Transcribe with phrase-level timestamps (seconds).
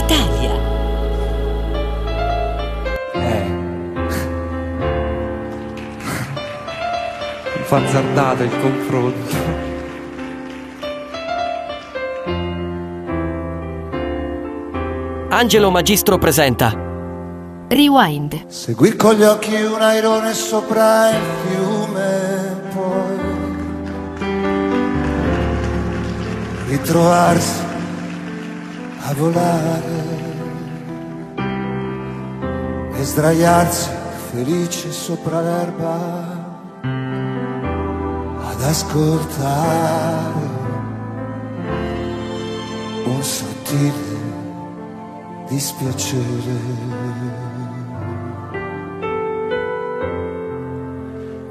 [0.00, 0.52] Italia.
[3.12, 3.44] Eh.
[7.56, 9.68] Mi fa azzardato il confronto.
[15.28, 16.72] Angelo Magistro presenta
[17.68, 18.46] Rewind.
[18.48, 23.18] Seguì con gli occhi un airone sopra il fiume, poi
[26.66, 27.69] ritrovarsi
[29.14, 30.28] volare
[32.94, 33.90] e sdraiarsi
[34.30, 35.96] felice sopra l'erba
[38.50, 40.48] ad ascoltare
[43.06, 44.10] un sottile
[45.50, 46.78] dispiacere.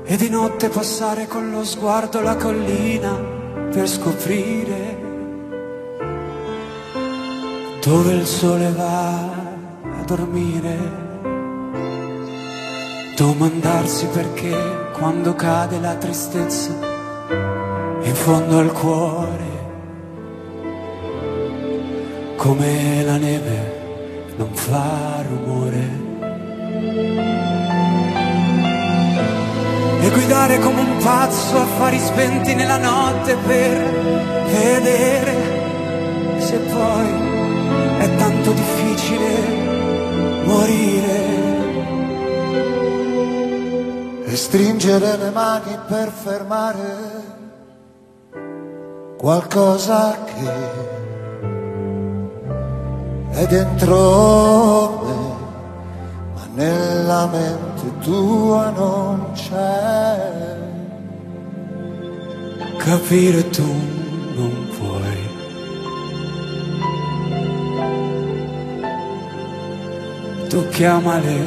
[0.05, 3.14] E di notte passare con lo sguardo la collina
[3.70, 4.88] per scoprire
[7.89, 10.77] dove il sole va a dormire.
[13.16, 14.55] Domandarsi perché
[14.94, 16.72] quando cade la tristezza
[18.02, 19.47] in fondo al cuore,
[22.36, 26.08] come la neve non fa rumore.
[30.02, 37.28] E guidare come un pazzo affari spenti nella notte per vedere se poi
[38.40, 39.28] tanto difficile
[40.45, 41.38] morire.
[44.26, 47.28] e stringere le mani per fermare
[49.17, 50.52] qualcosa che
[53.32, 55.36] è dentro me,
[56.36, 60.58] ma nella mente tua non c'è.
[62.78, 63.66] Capire tu
[64.36, 64.69] non
[70.50, 71.39] Tu chiamale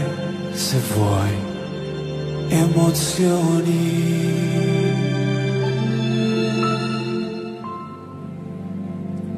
[0.55, 1.35] se vuoi
[2.51, 3.83] emozioni.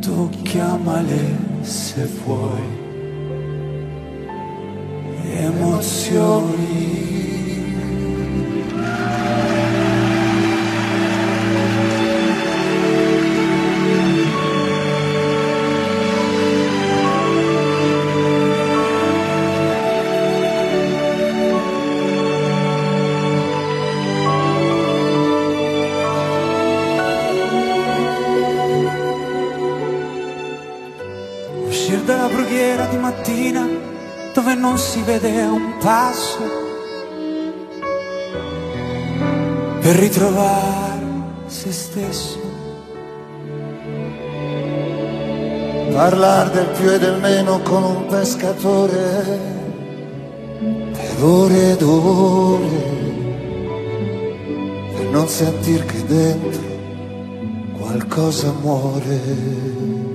[0.02, 1.22] Tu chiamale
[1.62, 2.66] se vuoi
[5.38, 7.13] emozioni.
[34.64, 36.42] Non si vede un passo
[39.82, 41.04] per ritrovare
[41.46, 42.40] se stesso.
[45.92, 49.12] Parlar del più e del meno con un pescatore
[50.92, 52.82] per ore ed ore
[54.94, 56.62] per non sentir che dentro
[57.76, 60.13] qualcosa muore.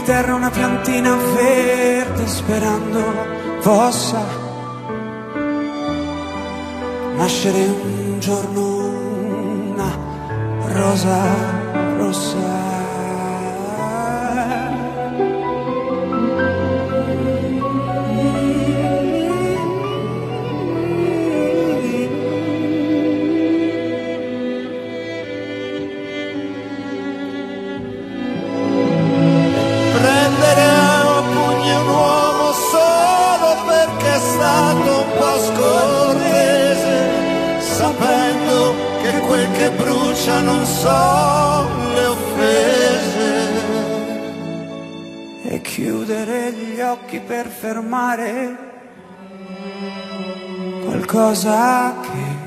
[0.00, 3.02] Di terra una piantina verde sperando
[3.62, 4.24] possa
[7.16, 8.88] nascere un giorno
[9.74, 9.98] una
[10.72, 12.69] rosa rossa.
[45.70, 48.56] Chiudere gli occhi per fermare
[50.84, 52.38] qualcosa che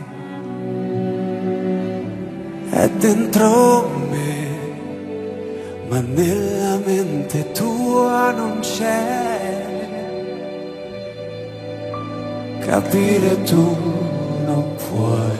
[2.70, 4.48] è dentro me,
[5.88, 9.31] ma nella mente tua non c'è.
[12.60, 13.78] Capire tu
[14.46, 15.32] non puoi.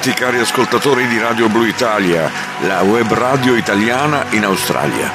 [0.00, 2.30] Bentrovati cari ascoltatori di Radio Blu Italia,
[2.66, 5.12] la web radio italiana in Australia.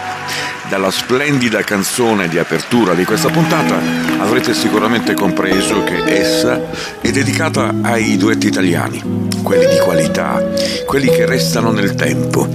[0.70, 3.80] Dalla splendida canzone di apertura di questa puntata
[4.20, 6.70] avrete sicuramente compreso che essa
[7.02, 10.40] è dedicata ai duetti italiani, quelli di qualità,
[10.86, 12.48] quelli che restano nel tempo.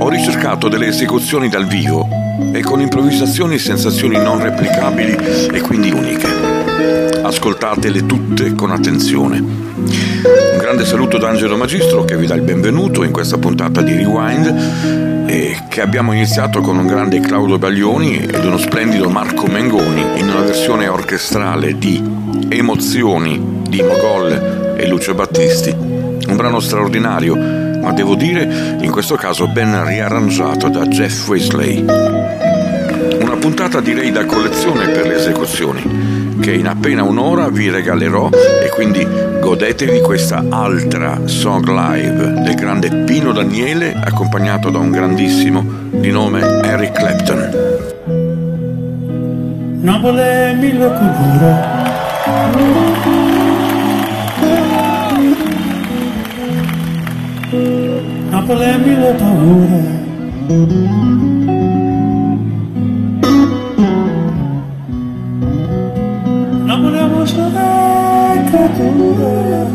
[0.00, 2.08] Ho ricercato delle esecuzioni dal vivo
[2.52, 5.14] e con improvvisazioni e sensazioni non replicabili
[5.52, 6.57] e quindi uniche.
[7.22, 9.38] Ascoltatele tutte con attenzione.
[9.38, 13.94] Un grande saluto da Angelo Magistro che vi dà il benvenuto in questa puntata di
[13.94, 15.26] Rewind
[15.68, 20.40] che abbiamo iniziato con un grande Claudio Baglioni ed uno splendido Marco Mengoni in una
[20.40, 22.02] versione orchestrale di
[22.48, 25.70] Emozioni di Mogol e Lucio Battisti.
[25.70, 31.84] Un brano straordinario, ma devo dire in questo caso ben riarrangiato da Jeff Weasley.
[33.20, 38.68] Una puntata direi da collezione per le esecuzioni che in appena un'ora vi regalerò e
[38.74, 39.06] quindi
[39.40, 46.40] godetevi questa altra song live del grande Pino Daniele accompagnato da un grandissimo di nome
[46.62, 47.66] Eric Clapton.
[49.80, 51.86] Napoli mille culture
[58.30, 59.98] Napoli mille paure
[68.48, 69.66] creatura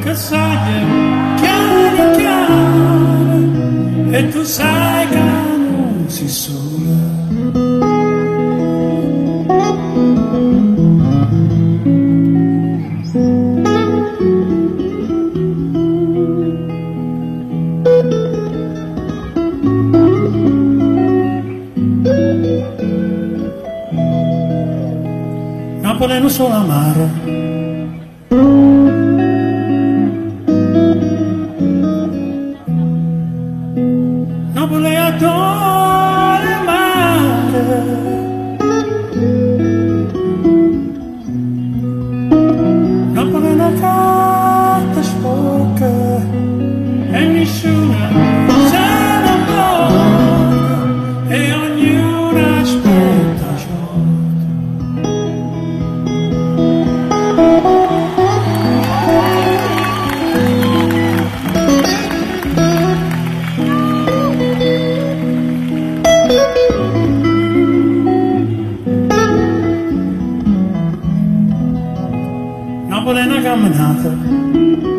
[0.00, 0.84] che sai
[1.36, 2.62] chiaro chiaro
[4.10, 6.62] e tu sai che non si sola.
[25.80, 27.33] Napoli non amaro
[73.14, 74.93] Napoli a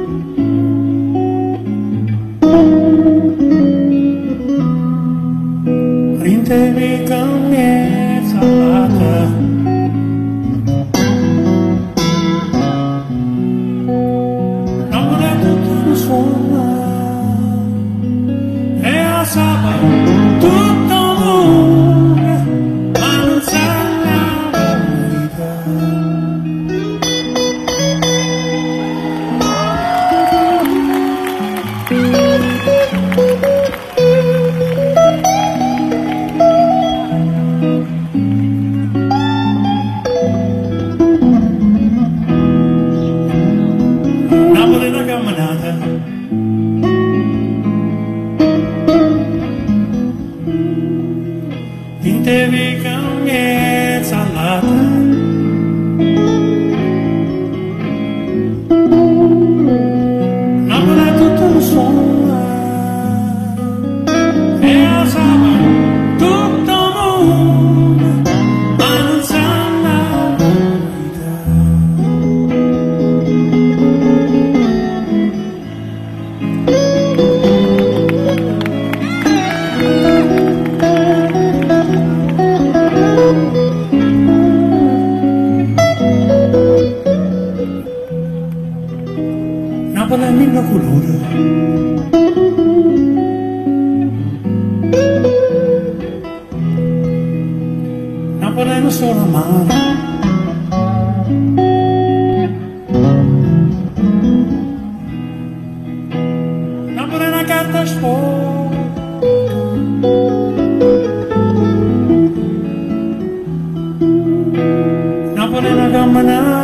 [115.62, 116.55] gonna gonna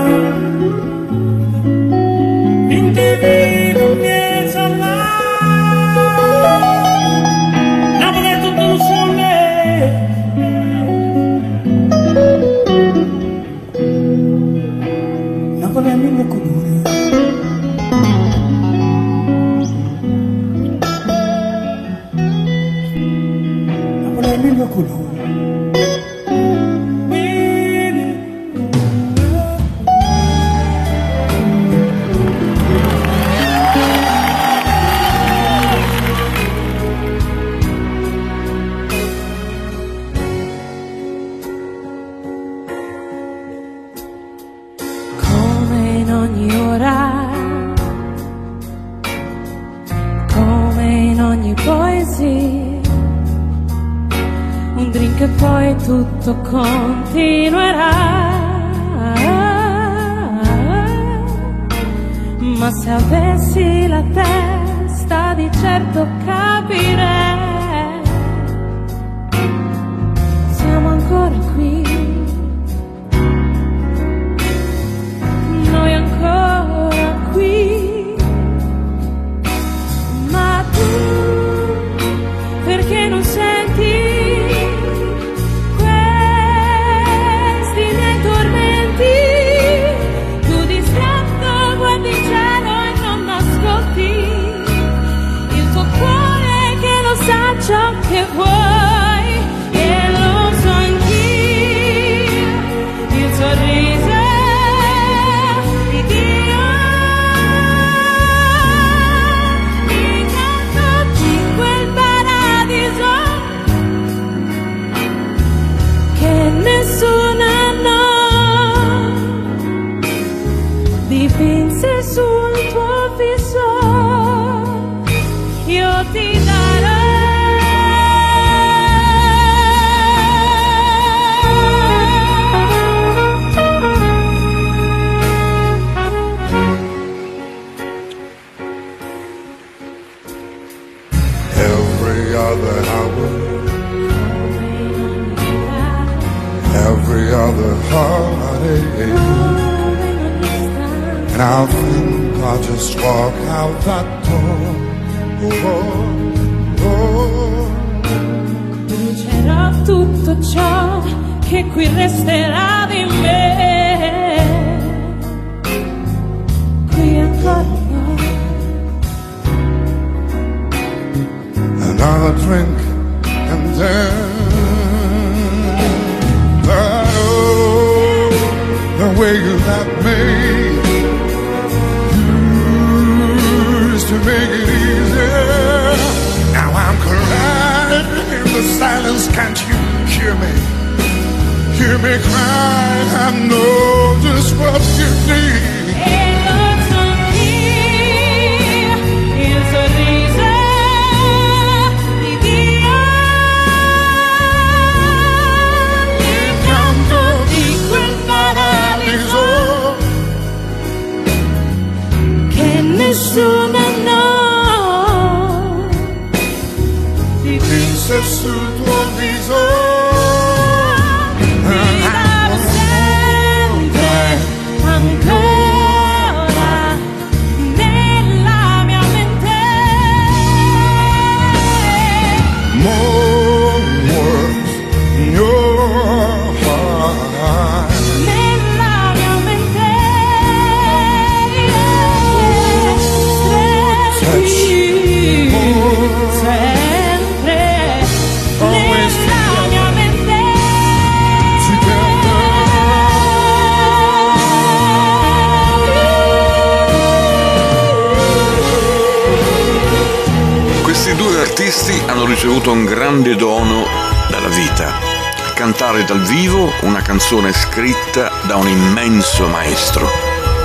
[267.11, 270.09] canzone scritta da un immenso maestro,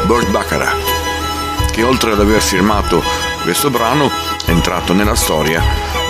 [0.05, 3.03] Burt Baccarat, che oltre ad aver firmato
[3.43, 4.09] questo brano,
[4.45, 5.61] entrato nella storia,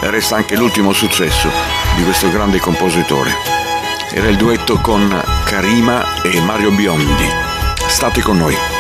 [0.01, 1.51] resta anche l'ultimo successo
[1.95, 3.35] di questo grande compositore.
[4.11, 5.09] Era il duetto con
[5.47, 7.27] Karima e Mario Biondi.
[7.87, 8.76] State con noi.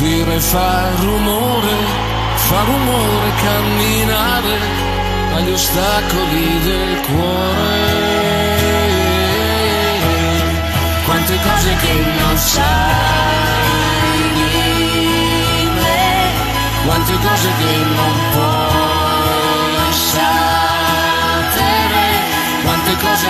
[0.00, 1.76] Sentire far rumore,
[2.34, 4.58] fa rumore camminare
[5.34, 7.98] agli ostacoli del cuore.
[11.04, 16.30] Quante cose che non sai di me,
[16.86, 22.06] quante cose che non puoi sapere,
[22.64, 23.29] quante cose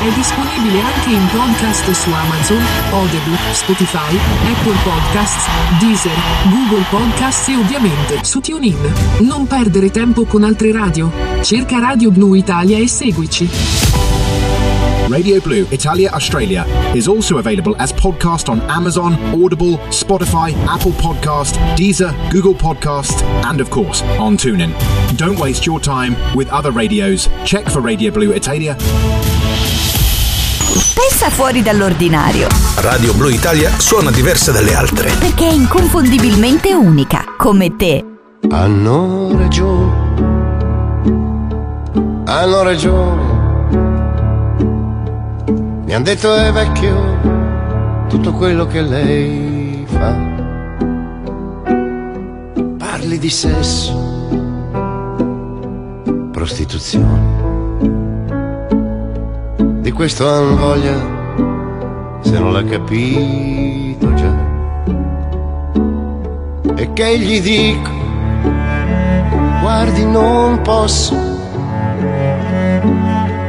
[0.00, 4.16] è disponibile anche in podcast su Amazon, Audible, Spotify,
[4.50, 5.46] Apple Podcasts,
[5.78, 6.16] Deezer,
[6.48, 8.78] Google Podcasts e ovviamente su TuneIn.
[9.20, 11.12] Non perdere tempo con altre radio.
[11.42, 13.48] Cerca Radio Blu Italia e seguici.
[15.10, 21.58] Radio Blue Italia Australia is also available as podcast on Amazon, Audible, Spotify, Apple Podcast,
[21.74, 24.72] Deezer, Google Podcast, and of course on TuneIn.
[25.16, 27.28] Don't waste your time with other radios.
[27.44, 28.76] Check for Radio Blue Italia.
[30.72, 35.10] Pensa fuori dall'ordinario, Radio Blu Italia suona diversa dalle altre.
[35.18, 38.04] perché è inconfondibilmente unica, come te.
[38.50, 39.92] Hanno ragione,
[42.24, 43.38] hanno ragione.
[45.86, 50.16] Mi han detto è vecchio tutto quello che lei fa.
[52.78, 53.92] Parli di sesso,
[56.30, 57.29] prostituzione.
[59.90, 60.94] Di questo han voglia
[62.20, 64.36] se non l'ha capito già.
[66.76, 67.90] E che gli dico?
[69.60, 71.16] guardi non posso.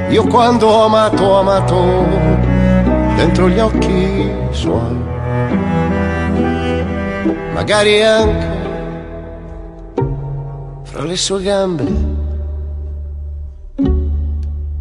[0.10, 2.08] Io quando ho amato, ho amato
[3.18, 4.98] dentro gli occhi suoi.
[7.54, 8.50] Magari anche
[10.86, 12.31] fra le sue gambe.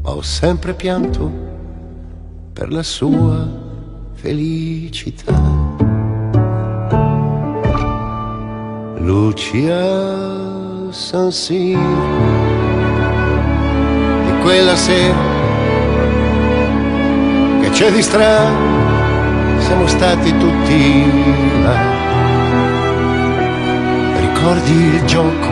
[0.03, 1.31] Ma ho sempre pianto
[2.53, 3.47] per la sua
[4.15, 5.39] felicità.
[8.97, 11.79] Lucia San Siro
[14.25, 15.17] di quella sera
[17.61, 21.79] che c'è di strano siamo stati tutti là
[24.21, 25.49] ricordi il gioco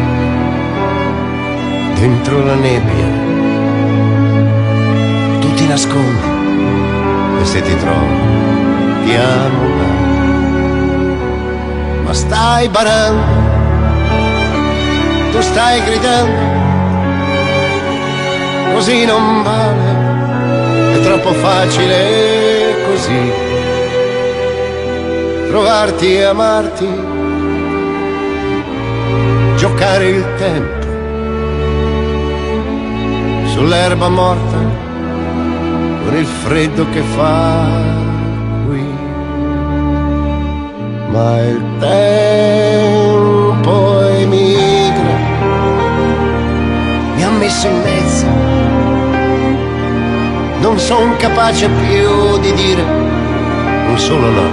[1.95, 3.08] dentro la nebbia
[5.69, 6.29] nascondi
[7.41, 8.27] e se ti trovo
[9.09, 9.93] amo là
[12.05, 13.49] ma stai barando
[15.39, 16.41] tu stai gridando,
[18.73, 23.33] così non vale, è troppo facile così.
[25.49, 26.89] Trovarti e amarti,
[29.57, 30.87] giocare il tempo
[33.53, 34.78] sull'erba morta
[36.09, 37.67] con il freddo che fa
[38.67, 38.83] qui.
[41.11, 45.17] Ma il tempo emigra
[47.15, 48.27] mi ha messo in mezzo.
[50.61, 54.51] Non son capace più di dire un solo no.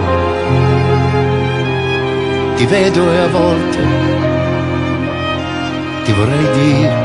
[2.55, 3.77] Ti vedo e a volte
[6.03, 7.04] ti vorrei dire,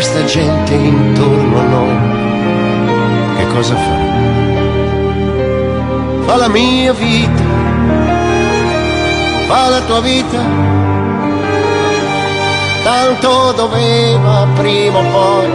[0.00, 3.98] questa gente intorno a noi che cosa fa?
[6.24, 7.44] Fa la mia vita,
[9.46, 10.38] fa la tua vita
[12.82, 15.48] tanto doveva prima o poi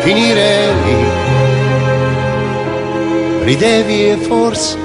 [0.00, 0.96] finire lì.
[3.44, 4.76] Ridevi e forse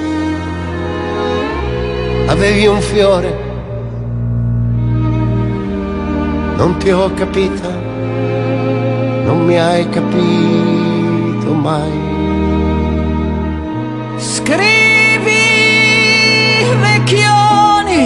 [2.28, 3.46] avevi un fiore.
[6.58, 7.87] Non ti ho capita,
[9.28, 12.06] non mi hai capito mai.
[14.16, 15.44] Scrivi
[16.80, 18.02] vecchioni,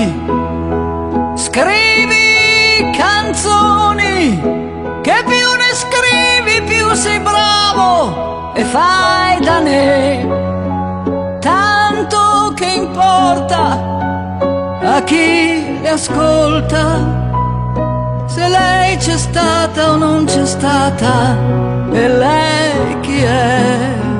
[1.36, 4.42] scrivi canzoni,
[5.04, 10.28] che più ne scrivi più sei bravo e fai da ne.
[11.40, 13.62] Tanto che importa
[14.96, 17.31] a chi le ascolta.
[18.42, 21.38] Se lei c'è stata o non c'è stata,
[21.92, 24.11] e lei chi è?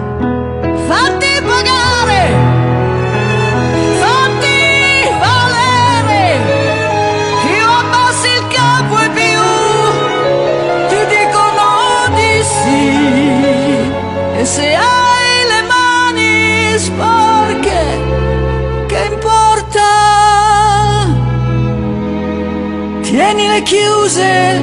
[23.34, 24.62] Tienile chiuse,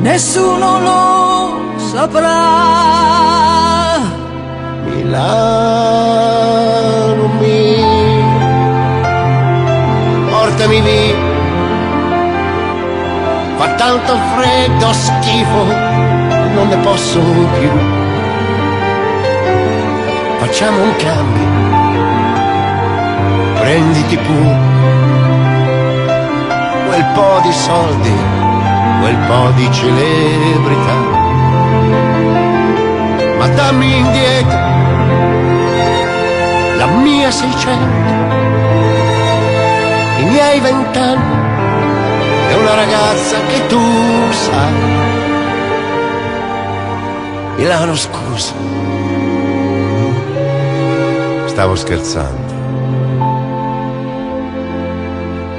[0.00, 2.36] nessuno lo saprà.
[4.84, 5.96] Milano
[7.40, 8.26] mia,
[10.28, 11.14] portami lì,
[13.56, 15.64] fa tanto freddo, schifo,
[16.52, 17.70] non ne posso più.
[20.36, 21.46] Facciamo un cambio,
[23.58, 25.47] prenditi pure
[26.98, 28.12] quel po' di soldi,
[29.00, 30.96] quel po' di celebrità.
[33.38, 34.58] Ma dammi indietro
[36.76, 37.84] la mia 600,
[40.18, 41.36] i miei vent'anni
[42.50, 43.80] e una ragazza che tu
[44.30, 44.72] sai.
[47.58, 48.54] Milano scusa,
[51.46, 52.47] stavo scherzando.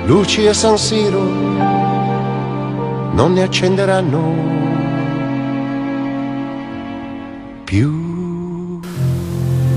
[0.09, 1.21] Luci a San Siro
[3.13, 4.33] non ne accenderanno
[7.63, 8.79] più.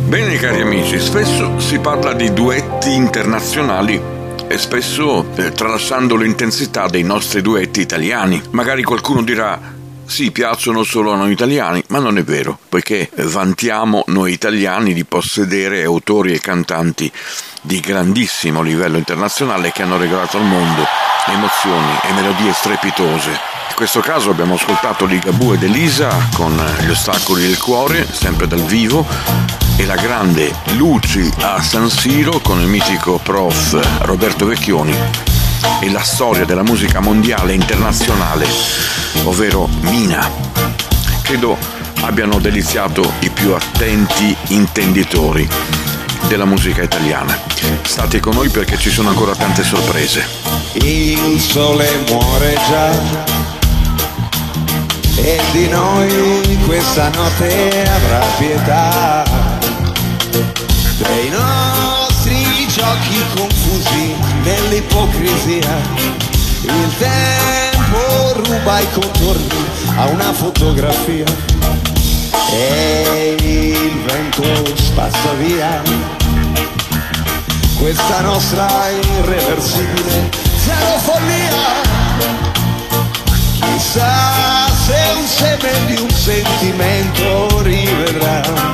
[0.09, 4.01] Bene cari amici, spesso si parla di duetti internazionali
[4.49, 8.41] e spesso eh, tralasciando l'intensità dei nostri duetti italiani.
[8.53, 9.61] Magari qualcuno dirà
[10.13, 15.07] sì, piacciono solo a noi italiani, ma non è vero, poiché vantiamo noi italiani di
[15.07, 17.11] possedere autori e cantanti
[17.63, 20.85] di grandissimo livello internazionale che hanno regalato al mondo
[21.29, 23.31] emozioni e melodie strepitose.
[23.31, 28.65] In questo caso abbiamo ascoltato Ligabue ed Elisa con Gli ostacoli del cuore, sempre dal
[28.65, 29.07] vivo,
[29.79, 35.32] e la grande Luci a San Siro con il mitico prof Roberto Vecchioni
[35.81, 38.47] e la storia della musica mondiale e internazionale,
[39.25, 40.31] ovvero Mina.
[41.23, 41.57] Credo
[42.01, 45.49] abbiano deliziato i più attenti intenditori
[46.29, 47.39] della musica italiana.
[47.83, 50.27] State con noi perché ci sono ancora tante sorprese.
[50.75, 53.41] Il sole muore già
[55.17, 59.25] e di noi questa notte avrà pietà
[60.99, 62.02] dei nostri
[62.75, 65.77] giochi confusi nell'ipocrisia.
[66.63, 71.25] Il tempo ruba i contorni a una fotografia
[72.51, 75.83] e il vento spazza via
[77.79, 81.91] questa nostra irreversibile zero follia.
[83.61, 88.72] Chissà se un seme di un sentimento rivedrà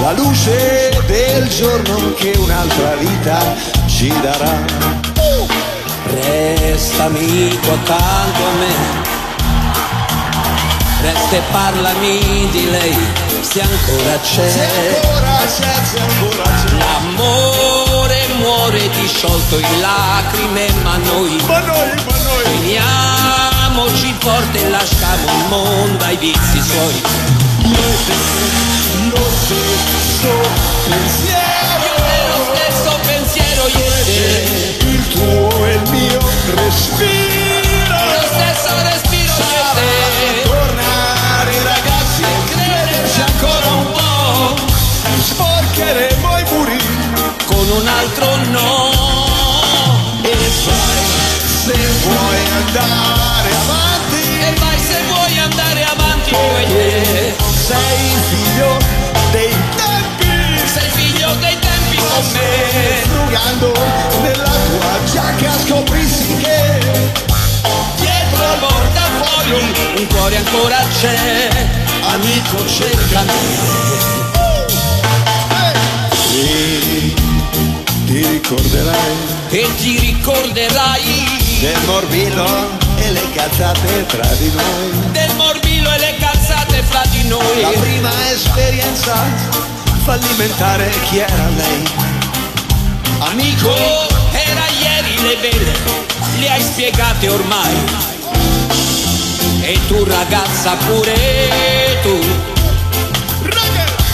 [0.00, 3.38] la luce del giorno che un'altra vita
[3.86, 4.64] ci darà.
[6.04, 8.74] Resta amico accanto a me,
[11.02, 12.96] resta e parlami di lei,
[13.40, 14.50] se ancora c'è.
[14.50, 16.76] Se ancora c'è, se ancora c'è.
[16.76, 25.24] L'amore muore disciolto in lacrime, ma noi, Ma noi, ma noi, uniamoci forte e lasciamo
[25.26, 27.02] il mondo ai vizi suoi.
[29.14, 30.32] Lo stesso
[30.88, 31.72] pensiero.
[31.84, 36.18] Io nello stesso pensiero ieri, Il tuo e il mio
[36.56, 37.96] respiro.
[38.14, 40.42] lo stesso respiro io e te.
[40.48, 44.56] Tornare ragazzi e crederci ancora un po'.
[45.22, 46.78] Sporcheremo i muri
[47.46, 48.90] con un altro no.
[50.22, 51.04] e vai
[51.64, 54.22] se vuoi andare avanti.
[54.40, 57.34] E vai se vuoi andare avanti io e te.
[57.66, 58.81] Sei figlio
[62.20, 63.02] me.
[63.08, 63.72] Frugando
[64.22, 66.80] nella tua giacca scoprissi che
[67.96, 69.56] Dietro al portafoglio
[69.98, 71.48] un cuore ancora c'è.
[72.12, 74.50] amico cerca me.
[76.34, 77.14] E
[78.06, 79.16] ti ricorderai
[79.50, 85.10] E ti ricorderai del morbillo e le cazzate tra di noi.
[85.12, 87.60] del morbillo e le calzate fra di noi.
[87.60, 89.14] La prima esperienza
[90.04, 92.01] fallimentare chi era lei?
[93.32, 93.74] Amico,
[94.30, 95.72] era ieri le vele,
[96.38, 97.74] le hai spiegate ormai.
[99.62, 102.18] E tu ragazza pure tu,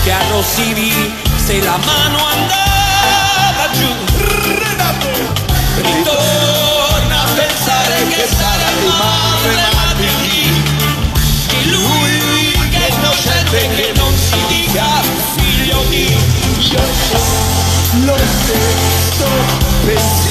[0.05, 1.13] che arrossivi
[1.45, 3.93] se la mano andava giù.
[5.83, 9.67] Ritorna a pensare che sarà rimane
[13.75, 14.85] che non si dica
[15.37, 16.17] figlio di...
[16.71, 16.79] Yo
[17.11, 17.49] soy
[18.05, 18.88] lo sé.
[19.88, 20.28] This.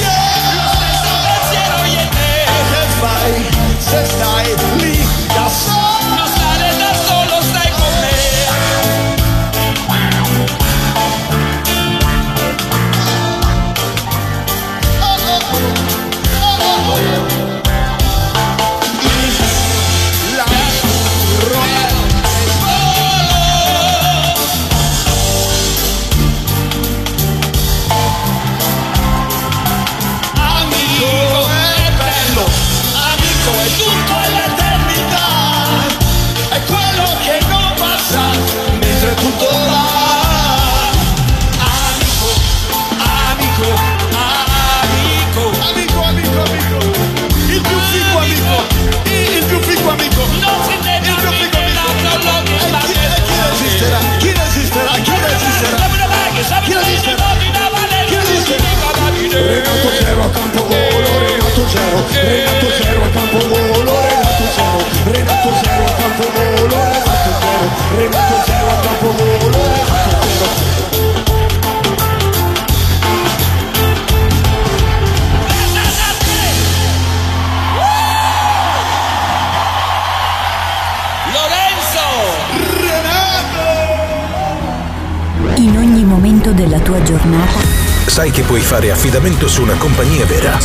[88.78, 90.60] Affidamento su una compagnia vera.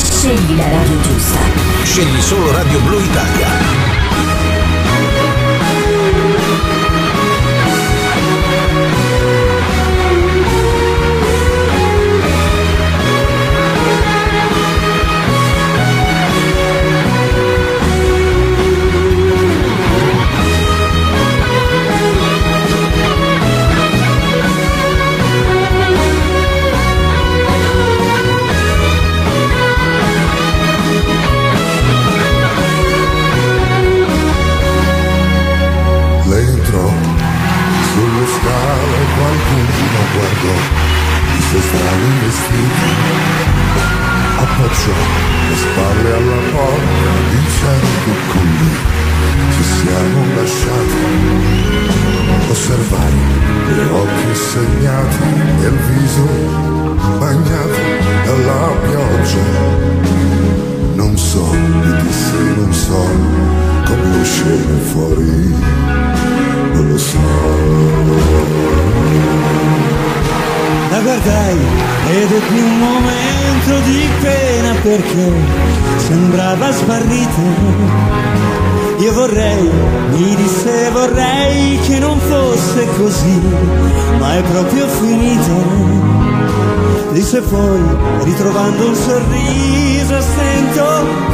[88.73, 90.85] quando un sorriso sento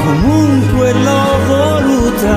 [0.04, 2.36] comunque l'ho voluta.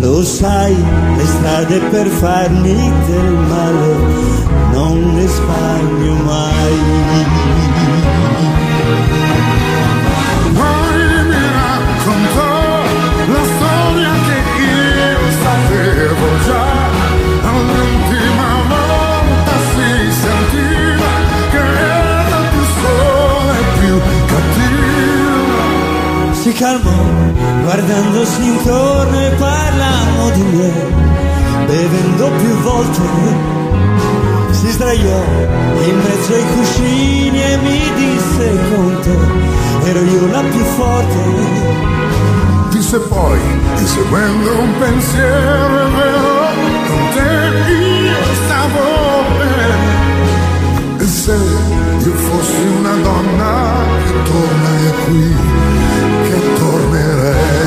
[0.00, 0.74] Lo sai
[1.18, 3.39] è strade per farmi del
[39.84, 41.18] ero io la più forte.
[42.70, 43.38] Disse poi,
[43.76, 46.48] inseguendo un pensiero vero,
[46.86, 47.28] con te
[47.72, 48.82] io stavo
[49.38, 49.78] bene.
[50.98, 54.22] E se io fossi una donna che
[55.04, 55.34] qui,
[56.24, 57.60] che tornerei.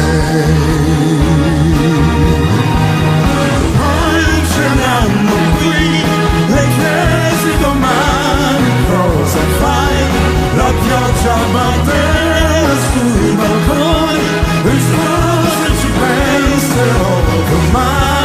[14.65, 15.91] It's close that you.
[15.99, 18.22] pain still over mine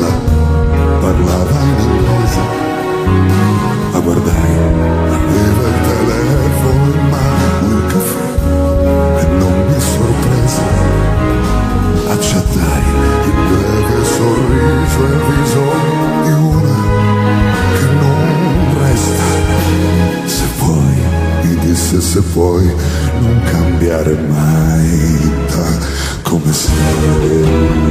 [0.00, 0.12] là,
[1.00, 2.40] parlava in inglese.
[3.92, 4.52] La guardai,
[5.18, 8.28] aveva il telefono in mano, un caffè
[9.20, 10.62] e non mi sorprese.
[12.08, 12.84] Accettai
[13.24, 15.62] il breve sorriso e il viso
[16.22, 16.78] di una
[17.76, 18.22] che non
[18.80, 19.26] resta.
[20.26, 20.96] Se puoi,
[21.42, 22.74] mi disse se puoi,
[23.20, 27.83] non cambiare mai da come E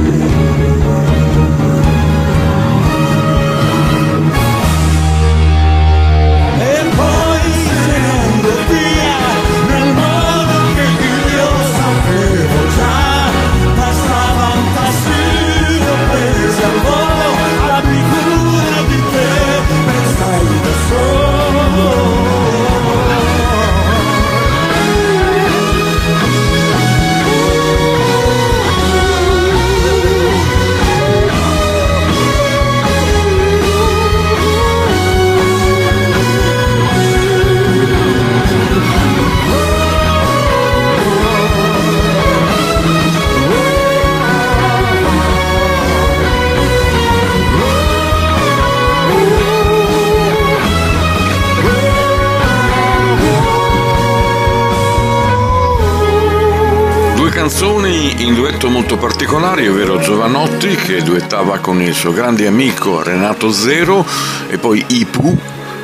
[61.64, 64.04] con il suo grande amico Renato Zero
[64.50, 65.34] e poi Ipu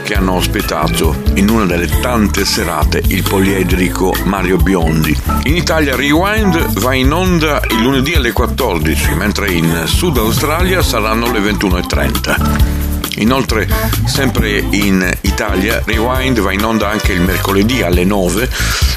[0.03, 5.19] che hanno ospitato in una delle tante serate il poliedrico Mario Biondi.
[5.45, 11.33] In Italia Rewind va in onda il lunedì alle 14, mentre in Sud Australia saranno
[11.33, 13.21] le 21.30.
[13.21, 13.67] Inoltre,
[14.05, 18.51] sempre in Italia, Rewind va in onda anche il mercoledì alle 9,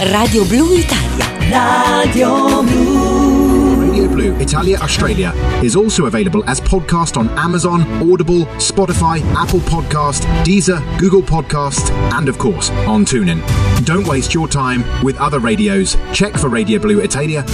[0.00, 1.30] Radio Blu Italia.
[1.48, 3.23] Radio Blu.
[4.04, 5.32] Radio Blue Italia Australia
[5.62, 12.28] is also available as podcast on Amazon, Audible, Spotify, Apple Podcast, Deezer, Google Podcast, and
[12.28, 13.40] of course on TuneIn.
[13.86, 15.96] Don't waste your time with other radios.
[16.12, 17.44] Check for Radio Blue Italia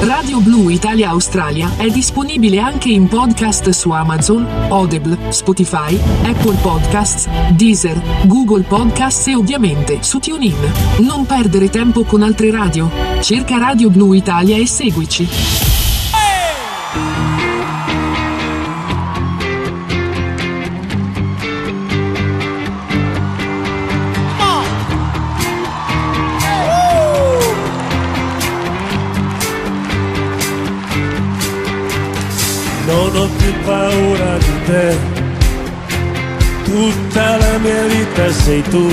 [0.00, 7.28] Radio Blu Italia Australia è disponibile anche in podcast su Amazon, Audible, Spotify, Apple Podcasts,
[7.50, 10.56] Deezer, Google Podcasts e ovviamente su TuneIn.
[11.00, 12.90] Non perdere tempo con altre radio.
[13.20, 15.89] Cerca Radio Blu Italia e seguici.
[33.50, 34.96] Più paura di te,
[36.62, 38.88] tutta la mia vita sei tu.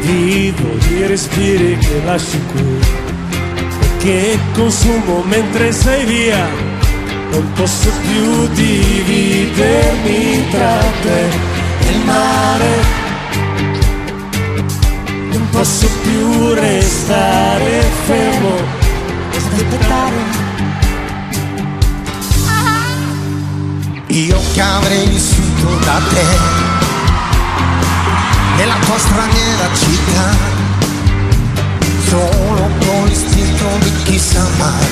[0.00, 2.78] Vivo di respiri che lasci qui,
[3.98, 6.46] che consumo mentre sei via.
[7.30, 11.30] Non posso più dividermi tra te
[11.86, 12.76] e il mare.
[15.30, 18.56] Non posso più restare fermo
[19.30, 20.51] aspettare.
[24.14, 26.26] Io che avrei vissuto da te.
[28.58, 30.36] Nella tua straniera città,
[32.08, 34.86] solo con l'istinto di chi sa mai,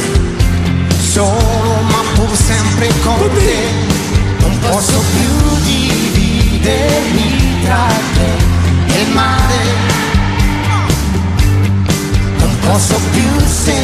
[1.12, 3.59] solo ma pur sempre con te,
[4.39, 7.29] non posso più dividermi
[7.62, 8.95] tra te.
[8.95, 9.64] E il mare,
[12.39, 13.80] non posso più sentirmi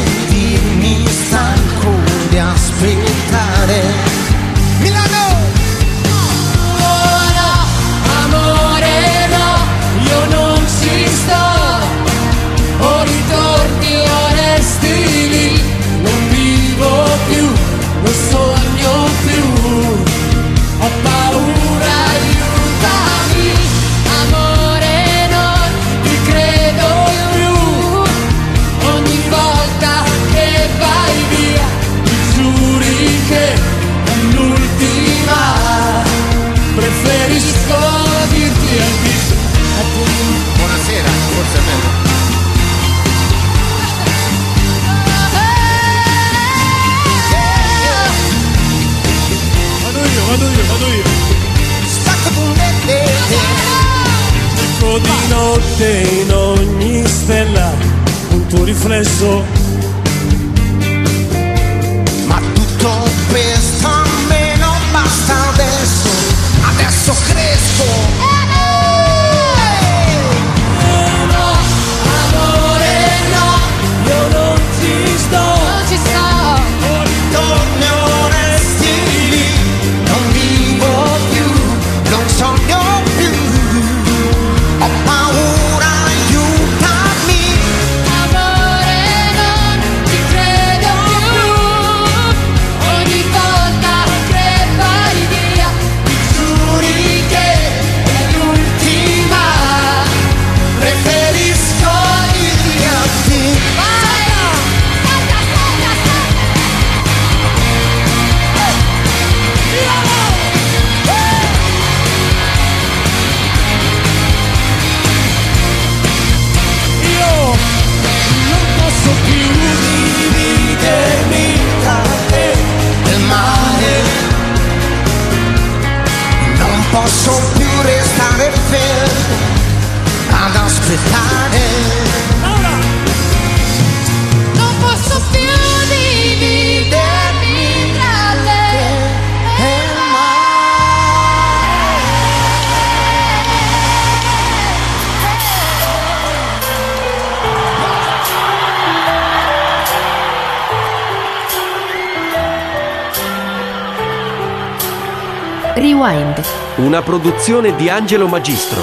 [156.13, 156.43] End.
[156.77, 158.83] Una produzione di Angelo Magistro.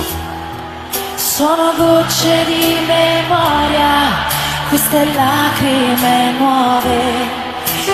[1.16, 4.28] Sono gocce di memoria,
[4.70, 7.42] queste lacrime nuove.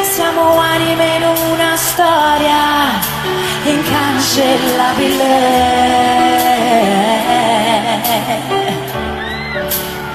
[0.02, 3.00] Siamo anime in una storia
[3.64, 5.38] incancellabile.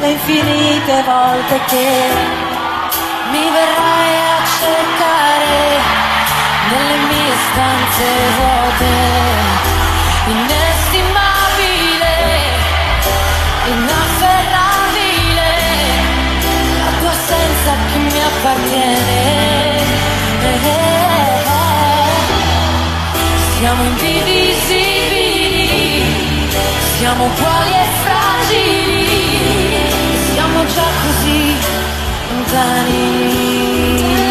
[0.01, 2.09] Le infinite volte che
[3.31, 5.84] mi verrai a cercare
[6.71, 8.93] nelle mie stanze vuote,
[10.35, 12.15] inestimabile,
[13.75, 15.51] inafferrabile,
[16.85, 19.19] la tua assenza che mi appartiene.
[20.41, 21.63] Eh, eh, eh.
[23.59, 25.69] Siamo indivisibili,
[26.99, 29.25] siamo quali e fragili,
[30.33, 31.43] siamo già così
[32.31, 34.24] lontani.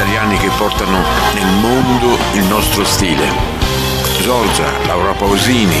[0.00, 1.02] Italiani che portano
[1.34, 3.28] nel mondo il nostro stile.
[4.22, 5.76] Giorgia, Laura Pausini,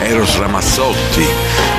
[0.00, 1.26] Eros Ramazzotti,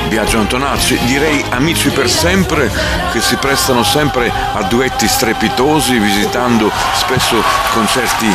[0.07, 2.71] Biagio Antonacci, direi amici per sempre
[3.11, 7.35] che si prestano sempre a duetti strepitosi visitando spesso
[7.73, 8.27] concerti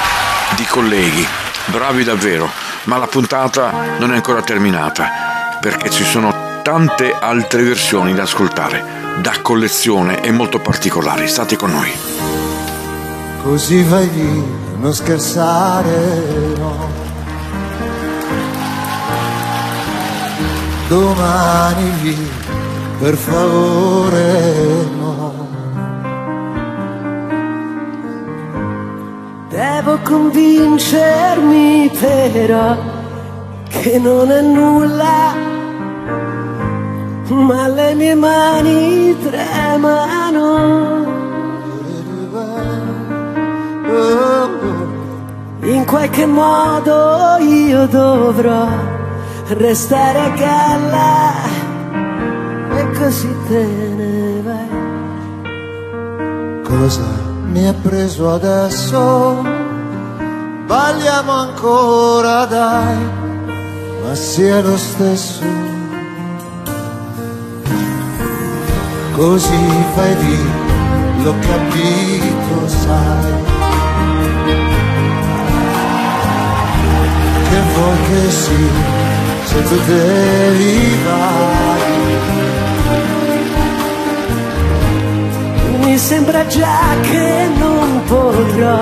[0.54, 1.26] di colleghi.
[1.66, 2.48] Bravi davvero,
[2.84, 8.84] ma la puntata non è ancora terminata perché ci sono tante altre versioni da ascoltare,
[9.16, 11.26] da collezione e molto particolari.
[11.26, 12.37] State con noi.
[13.42, 14.42] Così vai via,
[14.80, 15.96] non scherzare,
[16.58, 16.86] no.
[20.88, 22.16] Domani via,
[22.98, 25.46] per favore, no.
[29.48, 32.76] Devo convincermi però
[33.68, 35.34] che non è nulla,
[37.28, 41.17] ma le mie mani tremano.
[45.60, 48.68] In qualche modo io dovrò
[49.48, 51.32] restare a galla
[52.76, 53.64] e così te
[53.96, 54.68] ne vai.
[56.62, 57.06] Cosa
[57.44, 59.42] mi ha preso adesso?
[60.66, 62.96] Balliamo ancora, dai,
[64.02, 65.42] ma sia lo stesso.
[69.14, 70.38] Così fai di,
[71.22, 73.47] l'ho capito, sai.
[77.60, 78.70] Vuoi che sì,
[79.44, 81.82] se tu devi vai.
[85.84, 88.78] Mi sembra già che non potrò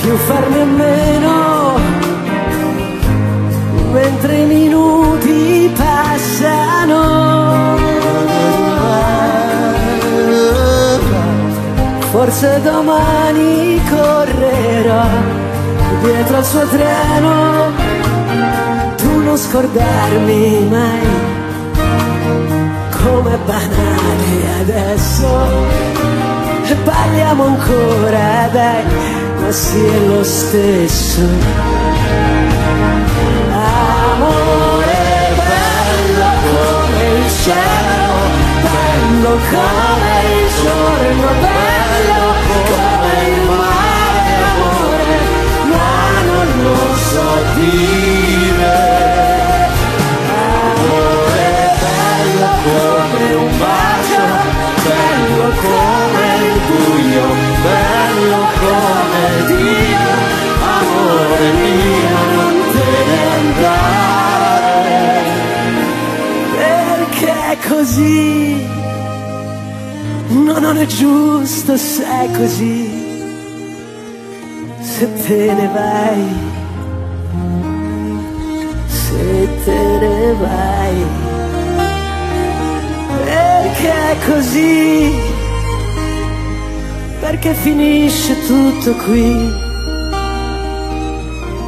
[0.00, 1.76] più farne a meno
[3.92, 7.76] mentre i minuti passano.
[12.10, 15.37] Forse domani correrò
[16.00, 17.72] dietro al suo treno,
[18.96, 21.06] tu non scordarmi mai
[22.90, 25.26] com'è banale adesso.
[26.70, 28.84] E parliamo ancora dai
[29.40, 31.20] ma sia lo stesso.
[33.52, 34.96] Amore
[35.36, 38.16] bello come il cielo
[38.62, 41.67] bello come il giorno bello
[47.58, 48.76] dire
[50.28, 51.50] amore
[51.82, 54.24] bello come un bacio,
[54.84, 57.26] bello come il buio,
[57.62, 60.12] bello come Dio,
[60.76, 64.98] amore mio non te ne andare,
[66.56, 67.38] perché
[67.68, 68.66] così,
[70.28, 73.06] no non è giusto se è così,
[74.80, 76.47] se te ne vai,
[80.34, 81.04] vai.
[83.24, 85.12] Perché è così,
[87.20, 89.52] perché finisce tutto qui,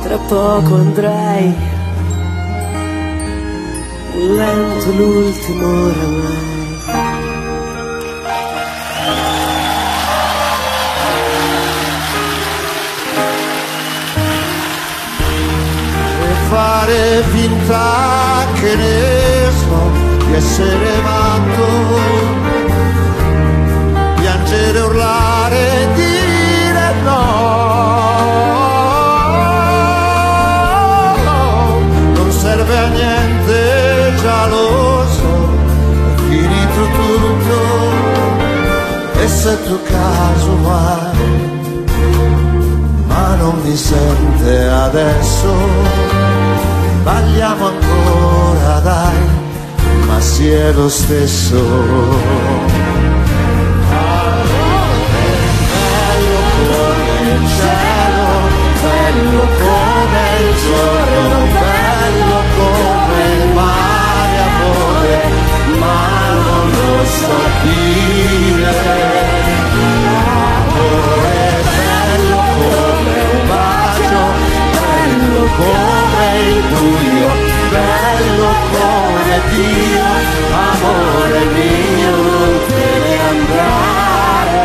[0.02, 1.54] tra poco andrai,
[4.14, 6.39] lento l'ultimo oramai.
[16.50, 19.80] Fare finta che ne so
[20.26, 21.66] di essere matto,
[24.16, 27.18] piangere, urlare, dire no,
[32.14, 35.34] non serve a niente, già lo so,
[36.04, 37.58] è finito tutto,
[39.22, 41.18] e se tu caso mai
[43.06, 46.09] ma non mi sente adesso.
[47.12, 49.18] Balliamo ancora, dai,
[50.06, 51.58] ma si è lo stesso.
[55.90, 58.26] Bello come il cielo,
[58.80, 65.18] bello come il giorno, bello come il mare, amore,
[65.80, 66.02] ma
[66.46, 68.74] non lo so dire.
[70.62, 71.42] Amore
[71.74, 74.22] bello come un bacio,
[74.78, 75.42] bello
[76.40, 77.30] il buio,
[77.70, 80.08] bello come Dio,
[80.68, 84.64] amore mio non te ne andare.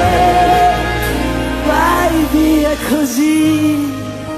[1.67, 3.93] Vai via così,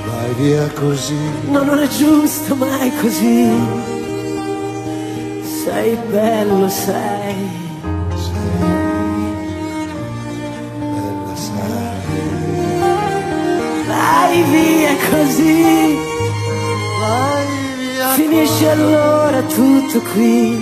[0.06, 3.50] Vai via così, no non è giusto mai così,
[5.64, 7.66] sei bello sei.
[13.88, 16.17] vai via così.
[18.30, 20.60] Finisce allora tutto qui.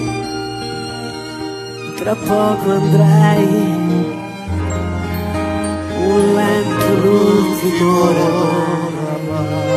[1.96, 3.48] Tra poco andrai.
[5.98, 9.75] Un lento l'ultimo oramai.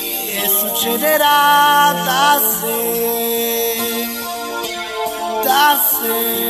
[0.43, 4.09] e succederà da sé,
[5.45, 6.41] da sé.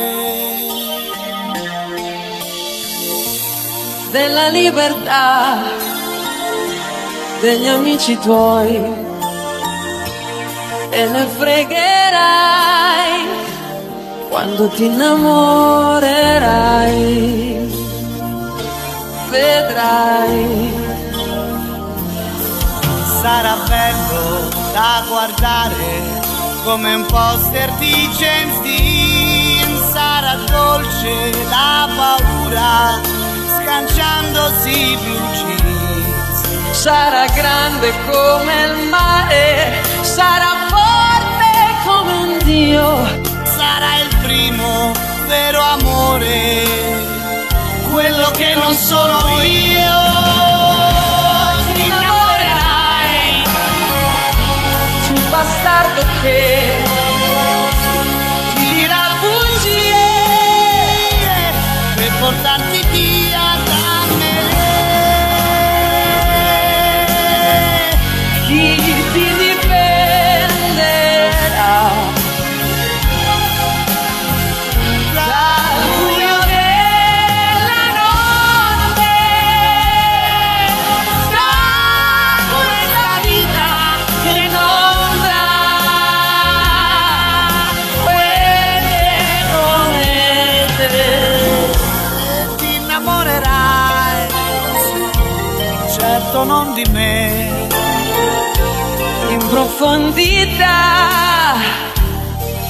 [4.11, 5.63] della libertà
[7.41, 8.75] degli amici tuoi
[10.91, 13.27] e ne fregherai
[14.29, 17.72] quando ti innamorerai
[19.33, 20.71] vedrai.
[23.21, 26.21] Sarà bello da guardare
[26.63, 31.13] come un poster di James Dean, sarà dolce
[31.49, 33.01] la paura
[33.57, 36.71] scanciandosi blue jeans.
[36.71, 41.51] sarà grande come il mare sarà forte
[41.85, 43.31] come un dio.
[43.43, 44.91] Sarà il primo
[45.27, 46.92] vero amore,
[48.03, 50.22] quello che non sono io.
[50.22, 50.22] ti
[96.43, 97.51] non di me.
[99.29, 100.73] in profondità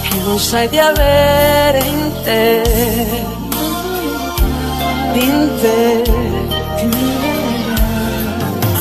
[0.03, 2.61] che non sai di avere in te,
[5.13, 6.03] in te.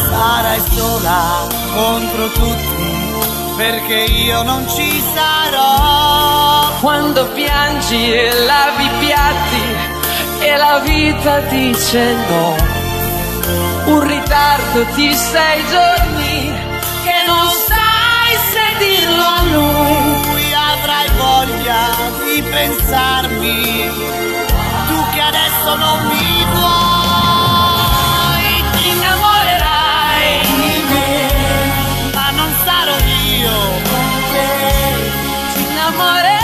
[0.09, 3.15] Sarai sola contro tutti,
[3.57, 6.71] perché io non ci sarò.
[6.81, 10.01] Quando piangi e lavi i piatti
[10.41, 12.82] e la vita dice no,
[13.87, 16.53] un ritardo di sei giorni
[17.05, 20.55] che non sai se dirlo a lui.
[20.55, 21.91] Avrai voglia
[22.25, 23.91] di pensarmi,
[24.89, 28.47] tu che adesso non mi vuoi.
[28.73, 31.13] Ti innamorerai di me,
[32.15, 32.97] ma non sarò
[33.39, 33.57] io
[34.33, 34.49] che
[35.55, 36.41] ti innamorerai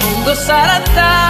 [0.00, 1.27] quando sarà tardi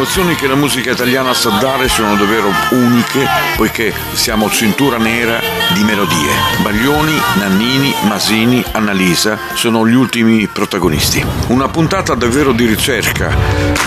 [0.00, 5.38] emozioni che la musica italiana sa dare sono davvero uniche poiché siamo cintura nera
[5.74, 6.30] di melodie.
[6.62, 11.22] Baglioni, Nannini, Masini, Annalisa sono gli ultimi protagonisti.
[11.48, 13.36] Una puntata davvero di ricerca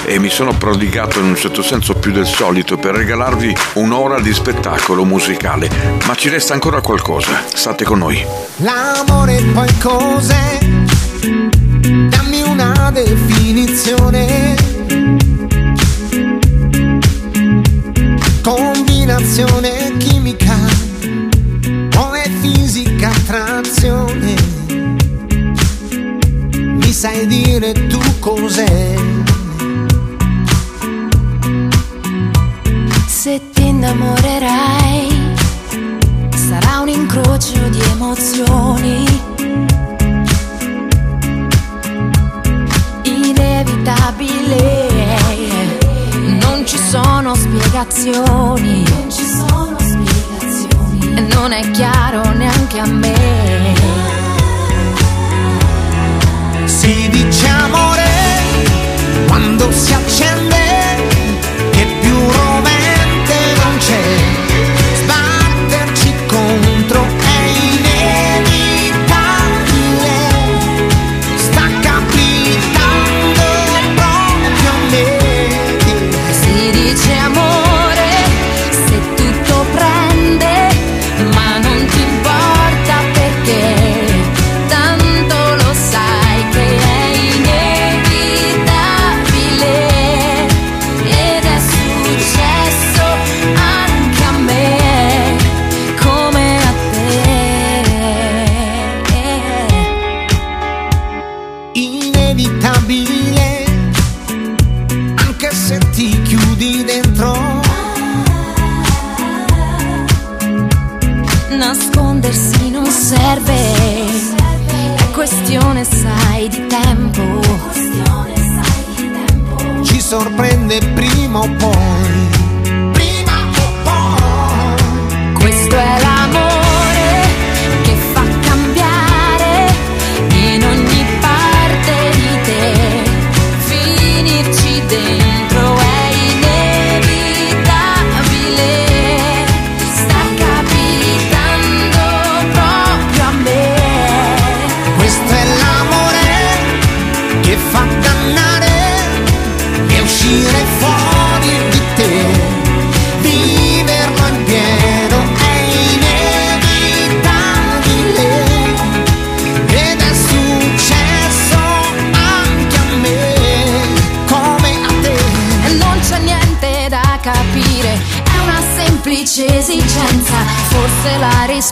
[0.05, 4.35] e mi sono prodigato in un certo senso più del solito per regalarvi un'ora di
[4.35, 5.67] spettacolo musicale,
[6.05, 7.41] ma ci resta ancora qualcosa.
[7.51, 8.23] State con noi.
[8.57, 10.59] L'amore poi cos'è?
[11.23, 14.53] Dammi una definizione.
[19.13, 20.55] Combinazione chimica
[22.13, 24.33] è fisica attrazione?
[26.55, 28.95] Mi sai dire tu cos'è?
[33.05, 35.07] Se ti innamorerai,
[36.35, 39.02] sarà un incrocio di emozioni.
[49.25, 51.15] Sono spiegazioni.
[51.15, 53.73] E non è chiaro neanche a me.
[56.65, 58.02] Si dice amore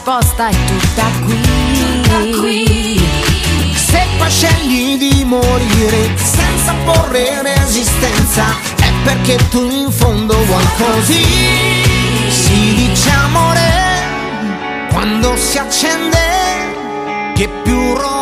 [0.02, 1.04] risposta è tutta
[2.39, 2.99] qui.
[3.76, 8.45] Se poi scegli di morire senza porre resistenza,
[8.80, 11.24] è perché tu in fondo vuoi così.
[12.30, 13.70] Si dice amore
[14.91, 18.20] quando si accende, che più rovente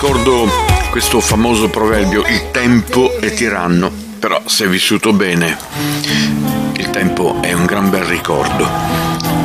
[0.00, 0.46] ricordo
[0.92, 3.90] questo famoso proverbio, il tempo è tiranno,
[4.20, 5.56] però se è vissuto bene,
[6.76, 8.64] il tempo è un gran bel ricordo.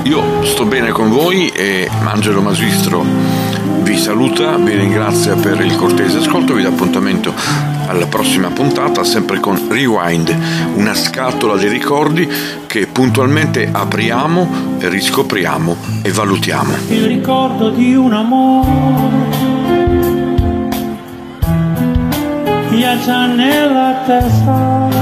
[0.04, 3.04] Io sto bene con voi e Angelo Masistro
[3.82, 7.34] vi saluta, vi ringrazia per il cortese ascolto, vi dà appuntamento
[7.88, 10.38] alla prossima puntata, sempre con Rewind,
[10.76, 12.30] una scatola di ricordi
[12.68, 16.76] che puntualmente apriamo, riscopriamo e valutiamo.
[16.90, 19.43] il ricordo di un amore
[23.06, 24.93] janela testa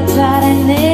[0.00, 0.89] about an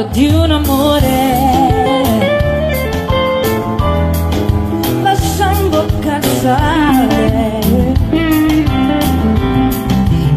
[0.00, 1.08] ricordo di un amore.
[5.02, 6.40] Lascia in bocca il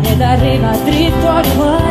[0.03, 1.82] ed arriva dritto al cuore.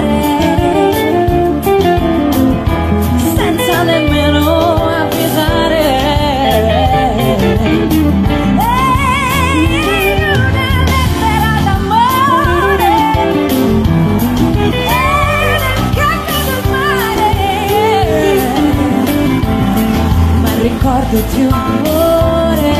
[21.12, 22.72] del tuo amore.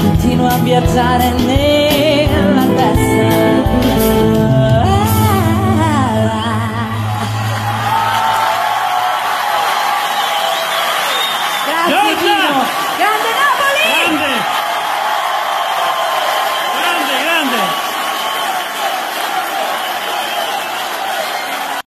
[0.00, 1.67] Continua a viaggiare nel